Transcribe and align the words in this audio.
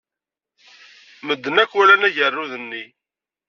Medden 1.27 1.55
akk 1.63 1.71
walan 1.75 2.07
agerrud-nni. 2.07 2.83